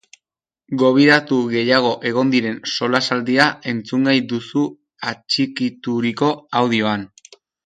Gobidatu 0.81 1.35
gehiago 1.51 1.91
egon 2.11 2.31
diren 2.35 2.57
solasaldia 2.71 3.45
entzungai 3.75 4.17
duzu 4.33 4.65
atxikituriko 5.13 6.33
audioan! 6.63 7.07